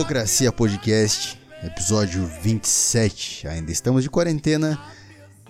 Burocracia 0.00 0.50
Podcast, 0.50 1.38
episódio 1.62 2.24
27. 2.24 3.46
Ainda 3.46 3.70
estamos 3.70 4.02
de 4.02 4.08
quarentena 4.08 4.80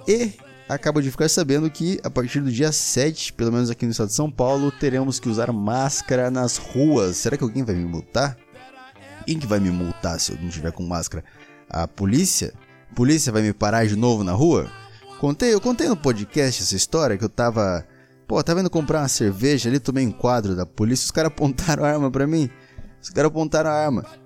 e 0.08 0.32
acabo 0.68 1.00
de 1.00 1.08
ficar 1.08 1.28
sabendo 1.28 1.70
que 1.70 2.00
a 2.02 2.10
partir 2.10 2.40
do 2.40 2.50
dia 2.50 2.72
7, 2.72 3.32
pelo 3.34 3.52
menos 3.52 3.70
aqui 3.70 3.84
no 3.84 3.92
estado 3.92 4.08
de 4.08 4.14
São 4.14 4.28
Paulo, 4.28 4.72
teremos 4.72 5.20
que 5.20 5.28
usar 5.28 5.52
máscara 5.52 6.32
nas 6.32 6.56
ruas. 6.56 7.16
Será 7.18 7.36
que 7.36 7.44
alguém 7.44 7.62
vai 7.62 7.76
me 7.76 7.84
multar? 7.84 8.36
Quem 9.24 9.38
que 9.38 9.46
vai 9.46 9.60
me 9.60 9.70
multar 9.70 10.18
se 10.18 10.32
eu 10.32 10.38
não 10.42 10.48
tiver 10.48 10.72
com 10.72 10.82
máscara? 10.82 11.22
A 11.68 11.86
polícia? 11.86 12.52
A 12.90 12.94
polícia 12.96 13.32
vai 13.32 13.42
me 13.42 13.52
parar 13.52 13.86
de 13.86 13.94
novo 13.94 14.24
na 14.24 14.32
rua? 14.32 14.68
Contei, 15.20 15.54
eu 15.54 15.60
contei 15.60 15.88
no 15.88 15.96
podcast 15.96 16.60
essa 16.60 16.74
história 16.74 17.16
que 17.16 17.24
eu 17.24 17.30
tava, 17.30 17.86
pô, 18.26 18.42
tava 18.42 18.58
indo 18.58 18.68
comprar 18.68 19.02
uma 19.02 19.08
cerveja 19.08 19.68
ali, 19.68 19.78
tomei 19.78 20.04
um 20.04 20.12
quadro 20.12 20.56
da 20.56 20.66
polícia, 20.66 21.04
os 21.04 21.12
caras 21.12 21.30
apontaram 21.30 21.84
a 21.84 21.88
arma 21.88 22.10
para 22.10 22.26
mim. 22.26 22.50
Os 23.00 23.10
caras 23.10 23.30
apontaram 23.30 23.70
a 23.70 23.72
arma. 23.72 24.19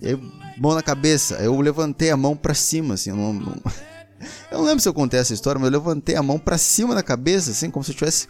E 0.00 0.08
aí, 0.08 0.32
mão 0.56 0.74
na 0.74 0.82
cabeça. 0.82 1.36
Eu 1.36 1.58
levantei 1.60 2.10
a 2.10 2.16
mão 2.16 2.36
pra 2.36 2.54
cima, 2.54 2.94
assim. 2.94 3.10
Eu 3.10 3.16
não, 3.16 3.32
não, 3.32 3.52
eu 4.50 4.58
não 4.58 4.64
lembro 4.64 4.80
se 4.80 4.88
eu 4.88 4.94
contei 4.94 5.20
essa 5.20 5.34
história, 5.34 5.58
mas 5.58 5.72
eu 5.72 5.78
levantei 5.78 6.16
a 6.16 6.22
mão 6.22 6.38
pra 6.38 6.58
cima 6.58 6.94
da 6.94 7.02
cabeça, 7.02 7.50
assim, 7.50 7.70
como 7.70 7.84
se 7.84 7.92
eu 7.92 7.96
tivesse, 7.96 8.28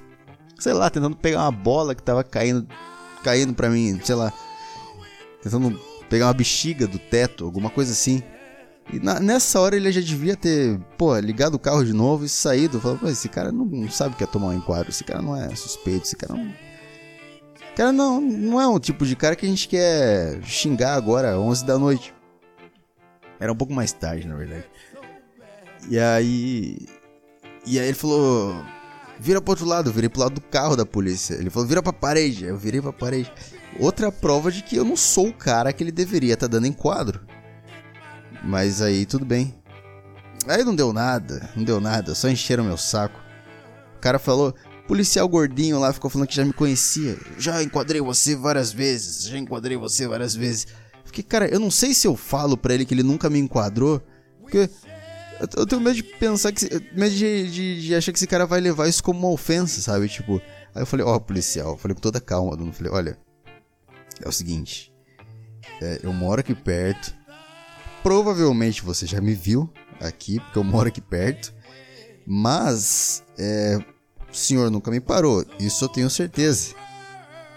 sei 0.58 0.72
lá, 0.72 0.91
tentando 0.91 1.16
pegar 1.16 1.42
uma 1.42 1.52
bola 1.52 1.94
que 1.94 2.02
tava 2.02 2.22
caindo, 2.24 2.66
caindo 3.22 3.54
pra 3.54 3.70
mim, 3.70 4.00
sei 4.04 4.14
lá. 4.14 4.32
Tentando 5.42 5.78
pegar 6.08 6.27
uma 6.27 6.34
bexiga 6.34 6.86
do 6.86 6.98
teto, 6.98 7.44
alguma 7.44 7.70
coisa 7.70 7.92
assim. 7.92 8.22
E 8.92 8.98
na, 8.98 9.20
nessa 9.20 9.60
hora 9.60 9.77
ele 9.77 9.92
já 9.92 10.00
devia 10.00 10.34
ter, 10.34 10.80
pô, 10.96 11.16
ligado 11.19 11.55
o 11.55 11.58
carro 11.58 11.84
de 11.84 11.92
novo 11.92 12.24
e 12.24 12.28
saído. 12.28 12.80
Falando, 12.80 13.00
pô, 13.00 13.08
esse 13.08 13.28
cara 13.28 13.52
não, 13.52 13.66
não 13.66 13.91
sabe 13.91 14.14
o 14.14 14.16
que 14.16 14.24
é 14.24 14.27
tomar 14.27 14.48
um 14.48 14.55
enquadro, 14.55 14.89
esse 14.89 15.05
cara 15.05 15.20
não 15.20 15.36
é 15.36 15.55
suspeito, 15.55 16.06
esse 16.06 16.16
cara 16.16 16.34
não 16.34 16.67
Cara, 17.78 17.92
não, 17.92 18.20
não 18.20 18.60
é 18.60 18.66
um 18.66 18.80
tipo 18.80 19.06
de 19.06 19.14
cara 19.14 19.36
que 19.36 19.46
a 19.46 19.48
gente 19.48 19.68
quer 19.68 20.42
xingar 20.42 20.94
agora, 20.94 21.38
11 21.38 21.64
da 21.64 21.78
noite. 21.78 22.12
Era 23.38 23.52
um 23.52 23.54
pouco 23.54 23.72
mais 23.72 23.92
tarde, 23.92 24.26
na 24.26 24.34
verdade. 24.34 24.64
E 25.88 25.96
aí. 25.96 26.76
E 27.64 27.78
aí 27.78 27.86
ele 27.86 27.94
falou: 27.94 28.64
vira 29.20 29.40
pro 29.40 29.52
outro 29.52 29.64
lado. 29.64 29.90
Eu 29.90 29.92
virei 29.92 30.08
pro 30.08 30.22
lado 30.22 30.34
do 30.34 30.40
carro 30.40 30.74
da 30.74 30.84
polícia. 30.84 31.34
Ele 31.34 31.50
falou: 31.50 31.68
vira 31.68 31.80
pra 31.80 31.92
parede. 31.92 32.46
Eu 32.46 32.56
virei 32.56 32.82
pra 32.82 32.92
parede. 32.92 33.32
Outra 33.78 34.10
prova 34.10 34.50
de 34.50 34.60
que 34.60 34.74
eu 34.74 34.84
não 34.84 34.96
sou 34.96 35.28
o 35.28 35.32
cara 35.32 35.72
que 35.72 35.84
ele 35.84 35.92
deveria 35.92 36.34
estar 36.34 36.48
tá 36.48 36.50
dando 36.54 36.66
em 36.66 36.72
quadro. 36.72 37.20
Mas 38.42 38.82
aí 38.82 39.06
tudo 39.06 39.24
bem. 39.24 39.54
Aí 40.48 40.64
não 40.64 40.74
deu 40.74 40.92
nada, 40.92 41.48
não 41.54 41.62
deu 41.62 41.80
nada, 41.80 42.12
só 42.12 42.28
encheram 42.28 42.64
meu 42.64 42.76
saco. 42.76 43.20
O 43.96 44.00
cara 44.00 44.18
falou: 44.18 44.52
policial 44.89 45.28
gordinho 45.28 45.78
lá 45.78 45.92
ficou 45.92 46.11
falando 46.11 46.27
que 46.27 46.34
já 46.34 46.44
me 46.44 46.53
conhecia. 46.53 47.19
Já 47.39 47.62
enquadrei 47.62 48.00
você 48.00 48.34
várias 48.34 48.72
vezes, 48.72 49.28
já 49.28 49.36
enquadrei 49.36 49.77
você 49.77 50.08
várias 50.08 50.34
vezes. 50.34 50.67
Fiquei, 51.05 51.22
cara, 51.22 51.47
eu 51.47 51.61
não 51.61 51.70
sei 51.70 51.95
se 51.95 52.08
eu 52.08 52.17
falo 52.17 52.56
pra 52.56 52.75
ele 52.75 52.84
que 52.86 52.95
ele 52.95 53.03
nunca 53.03 53.30
me 53.30 53.39
enquadrou, 53.39 54.03
porque 54.41 54.69
eu 55.56 55.67
tenho 55.67 55.80
medo 55.80 55.95
de 55.95 56.03
pensar 56.03 56.50
que. 56.50 56.67
medo 56.92 57.14
de, 57.14 57.50
de, 57.50 57.83
de, 57.83 57.95
achar 57.95 58.11
que 58.11 58.19
esse 58.19 58.27
cara 58.27 58.47
vai 58.47 58.61
levar 58.61 58.89
isso 58.89 59.03
como 59.03 59.20
uma 59.20 59.30
ofensa, 59.30 59.80
sabe? 59.80 60.08
Tipo. 60.08 60.41
Aí 60.75 60.83
eu 60.83 60.86
falei, 60.86 61.05
ó, 61.05 61.14
oh, 61.14 61.20
policial, 61.20 61.73
eu 61.73 61.77
falei 61.77 61.95
com 61.95 62.00
toda 62.00 62.20
calma, 62.20 62.56
eu 62.58 62.73
falei, 62.73 62.92
olha, 62.92 63.19
é 64.23 64.28
o 64.28 64.33
seguinte. 64.33 64.92
É, 65.80 66.00
eu 66.02 66.12
moro 66.12 66.41
aqui 66.41 66.55
perto. 66.55 67.14
Provavelmente 68.02 68.83
você 68.83 69.06
já 69.06 69.20
me 69.20 69.34
viu 69.34 69.70
aqui, 70.00 70.41
porque 70.41 70.58
eu 70.58 70.64
moro 70.64 70.89
aqui 70.89 71.00
perto. 71.00 71.55
Mas, 72.27 73.23
é, 73.39 73.78
o 74.32 74.36
senhor 74.36 74.70
nunca 74.70 74.90
me 74.90 75.00
parou, 75.00 75.44
isso 75.58 75.84
eu 75.84 75.88
tenho 75.88 76.10
certeza. 76.10 76.74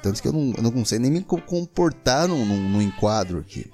Tanto 0.01 0.21
que 0.21 0.27
eu 0.27 0.33
não, 0.33 0.53
eu 0.57 0.63
não 0.71 0.85
sei 0.85 0.97
nem 0.97 1.11
me 1.11 1.21
comportar 1.21 2.27
num, 2.27 2.45
num, 2.45 2.69
num 2.69 2.81
enquadro 2.81 3.39
aqui. 3.39 3.69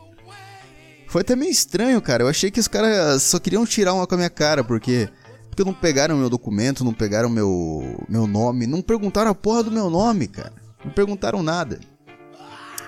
Foi 1.07 1.21
até 1.21 1.35
meio 1.35 1.51
estranho, 1.51 2.01
cara. 2.01 2.23
Eu 2.23 2.27
achei 2.27 2.51
que 2.51 2.59
os 2.59 2.67
caras 2.67 3.23
só 3.23 3.39
queriam 3.39 3.65
tirar 3.65 3.93
uma 3.93 4.05
com 4.05 4.15
a 4.15 4.17
minha 4.17 4.29
cara, 4.29 4.63
porque. 4.63 5.09
Porque 5.49 5.63
não 5.63 5.73
pegaram 5.73 6.15
meu 6.15 6.29
documento, 6.29 6.83
não 6.83 6.93
pegaram 6.93 7.29
meu, 7.29 8.05
meu 8.07 8.27
nome, 8.27 8.67
não 8.67 8.79
perguntaram 8.79 9.31
a 9.31 9.33
porra 9.33 9.63
do 9.63 9.71
meu 9.71 9.89
nome, 9.89 10.27
cara. 10.27 10.53
Não 10.85 10.91
perguntaram 10.91 11.41
nada. 11.41 11.79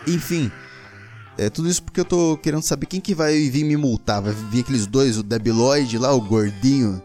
Enfim, 0.06 0.52
é 1.36 1.50
tudo 1.50 1.68
isso 1.68 1.82
porque 1.82 2.00
eu 2.00 2.06
tô 2.06 2.38
querendo 2.38 2.62
saber 2.62 2.86
quem 2.86 3.02
que 3.02 3.16
vai 3.16 3.50
vir 3.50 3.64
me 3.64 3.76
multar. 3.76 4.22
Vai 4.22 4.34
vir 4.34 4.60
aqueles 4.60 4.86
dois, 4.86 5.18
o 5.18 5.24
Debiloid 5.24 5.98
lá, 5.98 6.14
o 6.14 6.22
gordinho, 6.22 7.02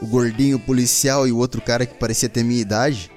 o 0.00 0.06
gordinho 0.06 0.58
policial 0.58 1.26
e 1.26 1.32
o 1.32 1.38
outro 1.38 1.60
cara 1.60 1.86
que 1.86 1.94
parecia 1.94 2.28
ter 2.28 2.42
minha 2.42 2.60
idade. 2.60 3.10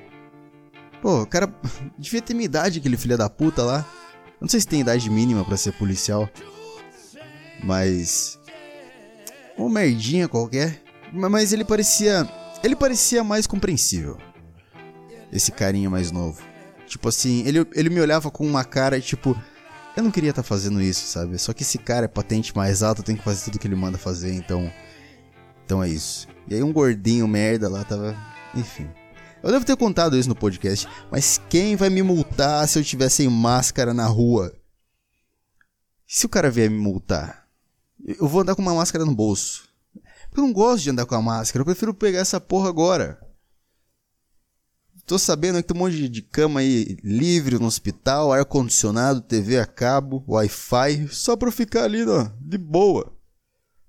Pô, 1.01 1.21
o 1.21 1.27
cara 1.27 1.53
devia 1.97 2.21
ter 2.21 2.33
minha 2.33 2.45
idade, 2.45 2.79
aquele 2.79 2.97
filho 2.97 3.17
da 3.17 3.29
puta 3.29 3.63
lá. 3.63 3.85
Não 4.39 4.47
sei 4.47 4.59
se 4.59 4.67
tem 4.67 4.81
idade 4.81 5.09
mínima 5.09 5.43
para 5.43 5.57
ser 5.57 5.73
policial. 5.73 6.29
Mas. 7.63 8.39
Um 9.57 9.67
merdinha 9.67 10.27
qualquer. 10.27 10.81
Mas 11.11 11.51
ele 11.51 11.65
parecia. 11.65 12.27
Ele 12.63 12.75
parecia 12.75 13.23
mais 13.23 13.45
compreensível. 13.45 14.17
Esse 15.31 15.51
carinha 15.51 15.89
mais 15.89 16.11
novo. 16.11 16.41
Tipo 16.87 17.09
assim, 17.09 17.45
ele, 17.45 17.65
ele 17.75 17.89
me 17.89 17.99
olhava 17.99 18.31
com 18.31 18.45
uma 18.45 18.63
cara 18.63 18.99
tipo. 19.01 19.37
Eu 19.97 20.03
não 20.03 20.11
queria 20.11 20.29
estar 20.29 20.43
tá 20.43 20.47
fazendo 20.47 20.81
isso, 20.81 21.05
sabe? 21.07 21.37
Só 21.37 21.51
que 21.51 21.63
esse 21.63 21.77
cara 21.77 22.05
é 22.05 22.07
patente 22.07 22.55
mais 22.55 22.81
eu 22.81 22.95
tenho 22.95 23.17
que 23.17 23.23
fazer 23.23 23.43
tudo 23.43 23.59
que 23.59 23.67
ele 23.67 23.75
manda 23.75 23.97
fazer, 23.97 24.33
então. 24.33 24.71
Então 25.65 25.83
é 25.83 25.89
isso. 25.89 26.27
E 26.49 26.55
aí 26.55 26.63
um 26.63 26.73
gordinho 26.73 27.27
merda 27.27 27.69
lá 27.69 27.83
tava. 27.83 28.17
Enfim. 28.55 28.89
Eu 29.43 29.51
devo 29.51 29.63
ter 29.63 29.77
contado 29.77 30.17
isso 30.17 30.27
no 30.27 30.35
podcast, 30.35 30.87
mas 31.11 31.39
quem 31.47 31.75
vai 31.75 31.89
me 31.89 32.01
multar 32.01 32.67
se 32.67 32.79
eu 32.79 32.83
tiver 32.83 33.07
sem 33.07 33.29
máscara 33.29 33.93
na 33.93 34.07
rua? 34.07 34.51
Se 36.07 36.25
o 36.25 36.29
cara 36.29 36.49
vier 36.49 36.69
me 36.69 36.77
multar, 36.77 37.47
eu 38.03 38.27
vou 38.27 38.41
andar 38.41 38.55
com 38.55 38.61
uma 38.63 38.73
máscara 38.73 39.05
no 39.05 39.13
bolso. 39.15 39.69
Eu 40.35 40.43
não 40.43 40.51
gosto 40.51 40.83
de 40.83 40.89
andar 40.89 41.05
com 41.05 41.15
a 41.15 41.21
máscara, 41.21 41.61
eu 41.61 41.65
prefiro 41.65 41.93
pegar 41.93 42.19
essa 42.19 42.41
porra 42.41 42.67
agora. 42.67 43.19
Tô 45.05 45.17
sabendo 45.17 45.57
que 45.57 45.63
tem 45.63 45.77
um 45.77 45.79
monte 45.85 46.09
de 46.09 46.21
cama 46.21 46.59
aí 46.59 46.97
livre 47.03 47.57
no 47.57 47.65
hospital, 47.65 48.33
ar-condicionado, 48.33 49.21
TV 49.21 49.59
a 49.59 49.65
cabo, 49.65 50.23
Wi-Fi, 50.27 51.07
só 51.09 51.37
pra 51.37 51.47
eu 51.47 51.53
ficar 51.53 51.83
ali, 51.83 52.03
ó, 52.05 52.29
de 52.41 52.57
boa 52.57 53.18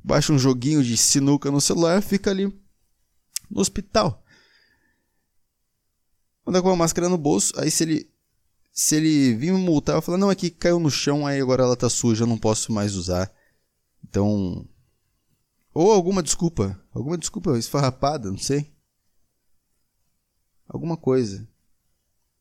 baixa 0.02 0.32
um 0.32 0.38
joguinho 0.38 0.82
de 0.82 0.96
sinuca 0.96 1.50
no 1.50 1.60
celular, 1.60 2.02
fica 2.02 2.30
ali 2.30 2.46
no 3.50 3.60
hospital. 3.60 4.24
Anda 6.46 6.62
com 6.62 6.70
a 6.70 6.76
máscara 6.76 7.08
no 7.08 7.18
bolso, 7.18 7.52
aí 7.58 7.70
se 7.70 7.84
ele 7.84 8.10
se 8.72 8.96
ele 8.96 9.34
vir 9.34 9.52
me 9.52 9.60
multar, 9.60 9.96
eu 9.96 10.02
falo, 10.02 10.16
não, 10.16 10.30
aqui 10.30 10.48
caiu 10.50 10.78
no 10.78 10.90
chão, 10.90 11.26
aí 11.26 11.40
agora 11.40 11.64
ela 11.64 11.76
tá 11.76 11.90
suja, 11.90 12.22
eu 12.22 12.28
não 12.28 12.38
posso 12.38 12.72
mais 12.72 12.94
usar. 12.94 13.30
Então, 14.02 14.66
ou 15.74 15.92
alguma 15.92 16.22
desculpa, 16.22 16.80
alguma 16.92 17.18
desculpa 17.18 17.58
esfarrapada, 17.58 18.30
não 18.30 18.38
sei. 18.38 18.72
Alguma 20.68 20.96
coisa. 20.96 21.46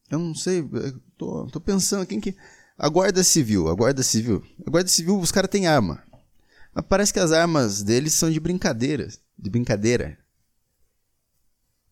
Eu 0.10 0.20
não 0.20 0.34
sei, 0.34 0.60
eu 0.60 1.00
tô, 1.18 1.48
tô 1.48 1.60
pensando, 1.60 2.06
quem 2.06 2.22
que... 2.22 2.36
A 2.78 2.88
Guarda 2.88 3.22
Civil, 3.24 3.68
a 3.68 3.74
Guarda 3.74 4.02
Civil. 4.02 4.42
A 4.66 4.70
Guarda 4.70 4.90
Civil, 4.90 5.20
os 5.20 5.34
caras 5.34 5.50
têm 5.52 5.68
arma. 5.68 6.02
Mas 6.74 6.86
parece 6.88 7.14
que 7.14 7.20
as 7.20 7.32
armas 7.32 7.84
deles 7.84 8.14
são 8.14 8.30
de 8.30 8.40
brincadeira. 8.40 9.08
De 9.38 9.50
brincadeira. 9.50 10.18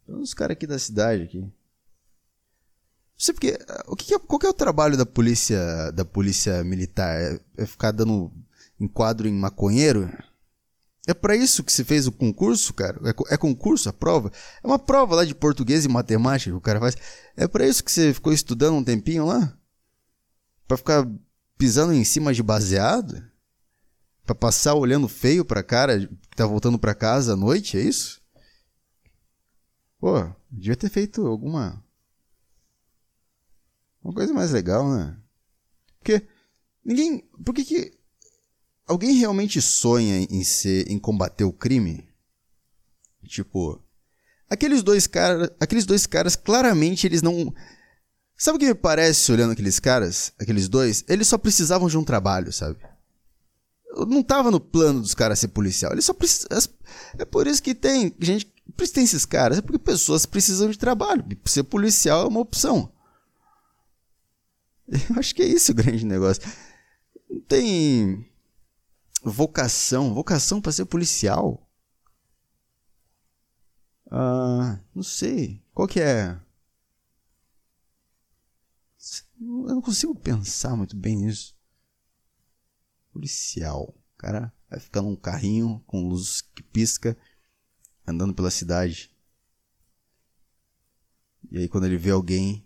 Os 0.08 0.34
caras 0.34 0.54
aqui 0.54 0.66
da 0.66 0.80
cidade 0.80 1.24
aqui. 1.24 1.40
Não 1.40 1.52
sei 3.18 3.34
porque. 3.34 3.58
O 3.88 3.96
que 3.96 4.14
é, 4.14 4.20
qual 4.20 4.40
que 4.40 4.46
é 4.46 4.50
o 4.50 4.54
trabalho 4.54 4.96
da 4.96 5.06
polícia 5.06 5.92
da 5.92 6.06
polícia 6.06 6.64
militar? 6.64 7.20
É, 7.20 7.40
é 7.58 7.66
ficar 7.66 7.92
dando 7.92 8.32
enquadro 8.80 9.28
em 9.28 9.34
maconheiro? 9.34 10.10
É 11.08 11.14
para 11.14 11.35
isso 11.35 11.64
que 11.64 11.72
se 11.72 11.84
fez 11.84 12.06
o 12.06 12.12
concurso, 12.12 12.73
cara? 12.73 13.00
É, 13.06 13.34
é, 13.34 13.38
concurso 13.38 13.90
a 13.90 13.94
prova? 13.94 14.32
É 14.62 14.68
uma 14.68 14.78
prova 14.78 15.16
lá 15.16 15.26
de 15.26 15.34
português 15.34 15.85
e 15.85 15.88
matemática 15.88 16.52
que 16.52 16.58
o 16.58 16.62
cara 16.62 16.80
faz. 16.80 16.97
É 17.35 17.47
para 17.47 17.66
isso 17.66 17.84
que 17.84 17.91
você 17.91 18.14
ficou 18.14 18.34
estudando 18.34 18.76
um 18.76 18.84
tempinho 18.84 19.26
lá? 19.26 19.58
Para 20.68 20.78
ficar 20.78 21.09
pisando 21.58 21.94
em 21.94 22.03
cima 22.03 22.34
de 22.34 22.44
baseado? 22.44 23.23
Pra 24.28 24.35
passar 24.35 24.74
olhando 24.74 25.08
feio 25.08 25.46
pra 25.46 25.64
cara 25.64 26.06
que 26.06 26.35
tá 26.35 26.46
voltando 26.46 26.78
pra 26.78 26.94
casa 26.94 27.32
à 27.32 27.35
noite, 27.38 27.78
é 27.78 27.82
isso? 27.82 28.22
Pô, 29.97 30.29
devia 30.52 30.76
ter 30.76 30.90
feito 30.90 31.26
alguma. 31.26 31.82
Uma 34.03 34.14
coisa 34.14 34.34
mais 34.34 34.52
legal, 34.52 34.85
né? 34.94 35.18
Porque 36.00 36.28
ninguém. 36.84 37.22
Por 37.46 37.56
que 37.56 37.64
que. 37.64 37.97
Alguém 38.85 39.14
realmente 39.14 39.62
sonha 39.62 40.28
em 40.30 40.44
ser. 40.44 40.91
em 40.91 41.00
combater 41.00 41.46
o 41.46 41.53
crime? 41.53 42.06
Tipo. 43.23 43.82
Aqueles 44.50 44.84
dois 44.84 45.08
caras. 45.08 45.50
Aqueles 45.58 45.85
dois 45.85 46.06
caras, 46.06 46.35
claramente, 46.35 47.08
eles 47.08 47.22
não. 47.22 47.53
Sabe 48.35 48.58
o 48.58 48.59
que 48.59 48.68
me 48.68 48.76
parece 48.76 49.32
olhando 49.32 49.53
aqueles 49.53 49.80
caras? 49.80 50.34
Aqueles 50.38 50.68
dois? 50.68 51.06
Eles 51.08 51.30
só 51.30 51.38
precisavam 51.38 51.88
de 51.88 51.97
um 51.97 52.03
trabalho, 52.03 52.52
sabe? 52.52 52.78
Não 53.95 54.22
tava 54.22 54.51
no 54.51 54.59
plano 54.59 55.01
dos 55.01 55.13
caras 55.13 55.39
ser 55.39 55.49
policial. 55.49 55.91
Ele 55.91 56.01
só. 56.01 56.16
É 57.17 57.25
por 57.25 57.47
isso 57.47 57.63
que 57.63 57.73
tem 57.73 58.13
gente. 58.19 58.53
Tem 58.93 59.03
esses 59.03 59.25
caras. 59.25 59.57
É 59.57 59.61
porque 59.61 59.79
pessoas 59.79 60.25
precisam 60.25 60.69
de 60.69 60.78
trabalho. 60.78 61.25
Ser 61.45 61.63
policial 61.63 62.25
é 62.25 62.28
uma 62.28 62.39
opção. 62.39 62.91
Eu 64.87 65.19
acho 65.19 65.34
que 65.34 65.41
é 65.41 65.47
isso 65.47 65.72
o 65.72 65.75
grande 65.75 66.05
negócio. 66.05 66.43
Não 67.29 67.39
tem 67.41 68.25
vocação, 69.23 70.13
vocação 70.13 70.61
para 70.61 70.72
ser 70.72 70.85
policial? 70.85 71.67
Ah, 74.09 74.79
não 74.93 75.03
sei. 75.03 75.61
Qual 75.73 75.87
que 75.87 75.99
é? 75.99 76.39
Eu 79.39 79.75
não 79.75 79.81
consigo 79.81 80.16
pensar 80.16 80.75
muito 80.75 80.95
bem 80.95 81.16
nisso. 81.16 81.57
Policial. 83.17 83.96
O 84.14 84.17
cara 84.19 84.53
vai 84.69 84.79
ficar 84.79 85.02
num 85.02 85.16
carrinho 85.16 85.84
com 85.87 86.08
luz 86.08 86.41
que 86.53 86.61
pisca, 86.61 87.17
andando 88.05 88.31
pela 88.31 88.52
cidade. 88.52 89.11
E 91.49 91.58
aí 91.58 91.67
quando 91.67 91.85
ele 91.85 91.97
vê 91.97 92.11
alguém. 92.11 92.64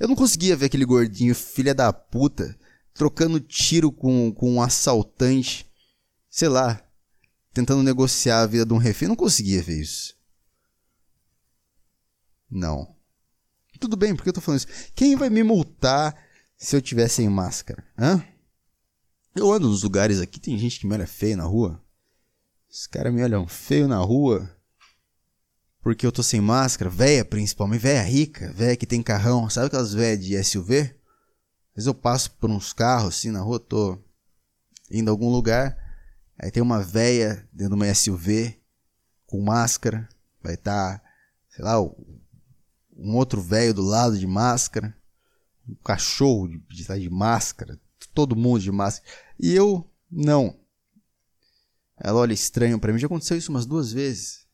Eu 0.00 0.08
não 0.08 0.16
conseguia 0.16 0.56
ver 0.56 0.66
aquele 0.66 0.84
gordinho, 0.84 1.32
filha 1.32 1.72
da 1.72 1.92
puta, 1.92 2.58
trocando 2.92 3.38
tiro 3.38 3.92
com, 3.92 4.32
com 4.32 4.54
um 4.54 4.60
assaltante. 4.60 5.70
Sei 6.28 6.48
lá, 6.48 6.84
tentando 7.52 7.84
negociar 7.84 8.40
a 8.40 8.46
vida 8.46 8.66
de 8.66 8.72
um 8.72 8.78
refém. 8.78 9.06
Eu 9.06 9.10
não 9.10 9.16
conseguia 9.16 9.62
ver 9.62 9.80
isso. 9.80 10.18
Não. 12.50 12.96
Tudo 13.78 13.96
bem, 13.96 14.16
porque 14.16 14.28
eu 14.28 14.32
tô 14.32 14.40
falando 14.40 14.58
isso? 14.58 14.92
Quem 14.92 15.14
vai 15.14 15.30
me 15.30 15.44
multar 15.44 16.20
se 16.56 16.74
eu 16.74 16.82
tiver 16.82 17.06
sem 17.06 17.28
máscara? 17.28 17.84
Hã? 17.96 18.33
Eu 19.34 19.52
ando 19.52 19.68
nos 19.68 19.82
lugares 19.82 20.20
aqui, 20.20 20.38
tem 20.38 20.56
gente 20.56 20.78
que 20.78 20.86
me 20.86 20.94
olha 20.94 21.08
feio 21.08 21.36
na 21.36 21.42
rua. 21.42 21.82
Os 22.70 22.86
caras 22.86 23.12
me 23.12 23.20
olham 23.20 23.48
feio 23.48 23.88
na 23.88 23.98
rua 23.98 24.48
porque 25.80 26.06
eu 26.06 26.12
tô 26.12 26.22
sem 26.22 26.40
máscara, 26.40 26.88
véia 26.88 27.24
principalmente, 27.24 27.80
véia 27.80 28.02
rica, 28.02 28.52
véia 28.52 28.76
que 28.76 28.86
tem 28.86 29.02
carrão, 29.02 29.50
sabe 29.50 29.66
aquelas 29.66 29.92
véias 29.92 30.24
de 30.24 30.42
SUV? 30.42 30.82
Às 30.82 31.74
vezes 31.74 31.86
eu 31.88 31.94
passo 31.94 32.30
por 32.36 32.48
uns 32.48 32.72
carros 32.72 33.16
assim 33.16 33.30
na 33.32 33.40
rua, 33.40 33.58
tô 33.58 33.98
indo 34.88 35.08
a 35.08 35.12
algum 35.12 35.28
lugar, 35.28 35.76
aí 36.38 36.50
tem 36.50 36.62
uma 36.62 36.80
véia 36.80 37.46
dentro 37.52 37.76
de 37.76 37.82
uma 37.82 37.92
SUV 37.92 38.56
com 39.26 39.42
máscara, 39.42 40.08
vai 40.40 40.54
estar, 40.54 41.00
tá, 41.00 41.04
sei 41.50 41.64
lá, 41.64 41.82
um 41.82 43.16
outro 43.16 43.42
velho 43.42 43.74
do 43.74 43.82
lado 43.82 44.16
de 44.16 44.28
máscara, 44.28 44.96
um 45.68 45.74
cachorro 45.74 46.46
de, 46.46 46.58
de, 46.68 47.00
de 47.00 47.10
máscara, 47.10 47.78
todo 48.14 48.36
mundo 48.36 48.60
de 48.60 48.70
máscara, 48.70 49.10
e 49.38 49.52
eu 49.52 49.90
não. 50.10 50.58
Ela 51.96 52.20
olha 52.20 52.32
estranho 52.32 52.78
para 52.78 52.92
mim, 52.92 52.98
já 52.98 53.06
aconteceu 53.06 53.36
isso 53.36 53.50
umas 53.50 53.66
duas 53.66 53.92
vezes. 53.92 54.46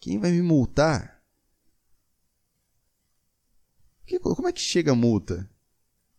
Quem 0.00 0.18
vai 0.18 0.32
me 0.32 0.42
multar? 0.42 1.22
Que, 4.04 4.18
como 4.18 4.48
é 4.48 4.52
que 4.52 4.60
chega 4.60 4.92
a 4.92 4.96
multa? 4.96 5.48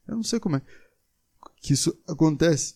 Eu 0.07 0.15
não 0.15 0.23
sei 0.23 0.39
como 0.39 0.56
é 0.56 0.61
que 1.63 1.73
isso 1.73 1.97
acontece. 2.07 2.75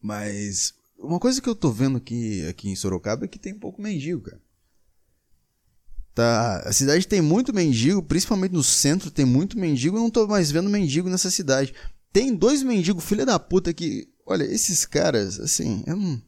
Mas 0.00 0.74
uma 0.98 1.18
coisa 1.18 1.40
que 1.40 1.48
eu 1.48 1.54
tô 1.54 1.70
vendo 1.70 1.96
aqui, 1.96 2.46
aqui 2.46 2.68
em 2.68 2.76
Sorocaba 2.76 3.24
é 3.24 3.28
que 3.28 3.38
tem 3.38 3.58
pouco 3.58 3.80
mendigo, 3.80 4.20
cara. 4.22 4.43
Tá, 6.14 6.60
a 6.60 6.72
cidade 6.72 7.08
tem 7.08 7.20
muito 7.20 7.52
mendigo, 7.52 8.02
principalmente 8.02 8.52
no 8.52 8.62
centro 8.62 9.10
tem 9.10 9.24
muito 9.24 9.58
mendigo, 9.58 9.96
eu 9.96 10.00
não 10.00 10.10
tô 10.10 10.26
mais 10.28 10.50
vendo 10.50 10.70
mendigo 10.70 11.08
nessa 11.08 11.30
cidade. 11.30 11.74
Tem 12.12 12.34
dois 12.34 12.62
mendigos, 12.62 13.04
filha 13.04 13.26
da 13.26 13.38
puta, 13.38 13.74
que. 13.74 14.08
Olha, 14.24 14.44
esses 14.44 14.86
caras, 14.86 15.38
assim, 15.40 15.82
eu 15.86 15.96
não 15.96 16.22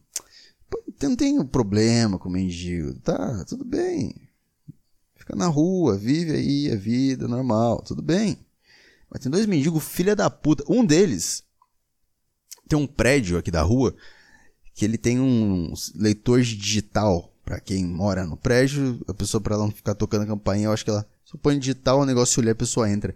não 1.01 1.15
tenho 1.15 1.45
problema 1.45 2.17
com 2.17 2.29
mendigo. 2.29 2.99
Tá, 2.99 3.45
tudo 3.45 3.63
bem. 3.63 4.13
Fica 5.15 5.35
na 5.35 5.47
rua, 5.47 5.97
vive 5.97 6.31
aí 6.31 6.71
a 6.71 6.75
vida 6.75 7.27
normal, 7.27 7.81
tudo 7.83 8.01
bem. 8.01 8.37
Mas 9.09 9.21
tem 9.21 9.31
dois 9.31 9.45
mendigos, 9.45 9.83
filha 9.83 10.15
da 10.15 10.29
puta. 10.29 10.63
Um 10.67 10.85
deles 10.85 11.43
tem 12.67 12.77
um 12.77 12.87
prédio 12.87 13.37
aqui 13.37 13.51
da 13.51 13.61
rua 13.61 13.95
que 14.73 14.83
ele 14.83 14.97
tem 14.97 15.19
um 15.19 15.73
leitor 15.95 16.41
digital. 16.41 17.33
Para 17.47 17.61
quem 17.61 17.85
mora 17.85 18.25
no 18.25 18.35
prédio, 18.35 18.99
a 19.07 19.13
pessoa 19.13 19.39
para 19.39 19.55
ela 19.55 19.63
não 19.63 19.71
ficar 19.71 19.95
tocando 19.95 20.23
a 20.23 20.27
campainha, 20.27 20.65
eu 20.65 20.73
acho 20.73 20.83
que 20.83 20.91
ela 20.91 21.07
só 21.23 21.37
põe 21.37 21.57
digital, 21.57 22.01
o 22.01 22.05
negócio 22.05 22.41
olhar, 22.41 22.51
a 22.51 22.55
pessoa 22.55 22.89
entra 22.89 23.15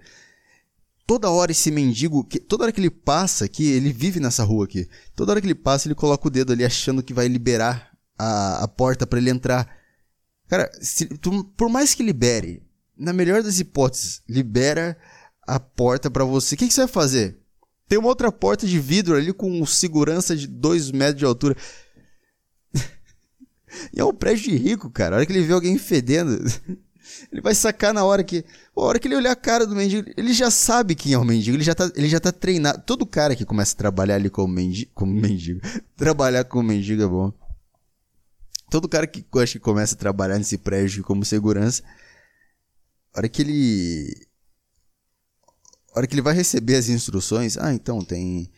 toda 1.12 1.30
hora 1.30 1.51
esse 1.51 1.69
mendigo, 1.69 2.25
toda 2.48 2.63
hora 2.63 2.72
que 2.72 2.80
ele 2.80 2.89
passa 2.89 3.44
aqui, 3.44 3.69
ele 3.69 3.92
vive 3.92 4.22
nessa 4.22 4.45
rua 4.45 4.63
aqui. 4.63 4.88
Toda 5.13 5.33
hora 5.33 5.42
que 5.42 5.48
ele 5.48 5.54
passa, 5.54 5.89
ele 5.89 5.95
coloca 5.95 6.25
o 6.25 6.31
dedo 6.31 6.54
ali 6.54 6.63
achando 6.63 7.04
que 7.04 7.13
vai 7.13 7.28
liberar 7.28 7.92
a, 8.18 8.63
a 8.63 8.68
porta 8.69 9.06
para 9.06 9.19
ele 9.19 9.30
entrar. 9.30 9.68
Cara, 10.48 10.72
se, 10.80 11.07
tu, 11.18 11.44
por 11.57 11.68
mais 11.68 11.94
que 11.94 12.01
libere, 12.01 12.63
na 12.98 13.12
melhor 13.12 13.44
das 13.44 13.60
hipóteses, 13.60 14.22
libera 14.25 14.98
a 15.45 15.60
porta 15.60 16.10
para 16.10 16.24
você. 16.24 16.56
O 16.56 16.57
que, 16.57 16.68
que, 16.69 16.74
você 16.74 16.81
vai 16.81 16.88
fazer? 16.88 17.38
Tem 17.89 18.00
uma 18.00 18.07
outra 18.07 18.31
porta 18.31 18.66
de 18.66 18.80
vidro 18.80 19.18
ali 19.18 19.34
com 19.34 19.66
segurança 19.66 20.34
de 20.34 20.48
2 20.48 20.92
metros 20.92 21.19
de 21.19 21.25
altura. 21.25 21.57
E 23.94 24.00
é 24.00 24.06
um 24.06 24.14
prédio 24.14 24.52
de 24.52 24.58
rico, 24.58 24.90
cara. 24.90 25.16
A 25.16 25.18
hora 25.18 25.26
que 25.26 25.32
ele 25.32 25.46
vê 25.46 25.54
alguém 25.54 25.78
fedendo. 25.78 26.38
Ele 27.32 27.42
vai 27.42 27.54
sacar 27.54 27.94
na 27.94 28.04
hora 28.04 28.24
que. 28.24 28.46
A 28.76 28.82
hora 28.82 29.00
que 29.00 29.08
ele 29.08 29.16
olhar 29.16 29.32
a 29.32 29.36
cara 29.36 29.66
do 29.66 29.76
mendigo, 29.76 30.10
ele 30.16 30.34
já 30.34 30.50
sabe 30.50 30.96
quem 30.96 31.14
é 31.14 31.18
o 31.18 31.26
mendigo, 31.26 31.58
ele 31.58 31.64
já 31.64 31.76
tá, 31.76 31.92
ele 31.96 32.08
já 32.08 32.20
tá 32.20 32.32
treinado. 32.32 32.84
Todo 32.86 33.06
cara 33.06 33.36
que 33.36 33.46
começa 33.46 33.74
a 33.74 33.78
trabalhar 33.78 34.16
ali 34.16 34.30
como 34.30 34.54
mendigo. 34.54 34.92
Como 34.94 35.12
mendigo 35.12 35.60
trabalhar 35.96 36.46
como 36.46 36.70
mendigo 36.70 37.02
é 37.02 37.08
bom. 37.08 37.34
Todo 38.70 38.88
cara 38.88 39.06
que 39.06 39.26
acho 39.40 39.54
que 39.54 39.60
começa 39.60 39.96
a 39.96 39.98
trabalhar 39.98 40.38
nesse 40.38 40.58
prédio 40.58 41.04
como 41.04 41.26
segurança, 41.26 41.84
a 43.14 43.20
hora 43.20 43.30
que 43.30 43.42
ele. 43.42 44.28
A 45.94 46.00
hora 46.00 46.08
que 46.08 46.14
ele 46.14 46.22
vai 46.22 46.34
receber 46.34 46.76
as 46.76 46.88
instruções, 46.88 47.58
ah, 47.58 47.74
então 47.74 48.04
tem 48.04 48.50